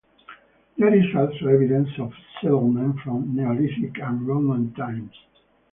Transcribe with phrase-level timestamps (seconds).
[0.79, 2.11] There is also evidence of
[2.41, 5.13] settlement from Neolithic and Roman times.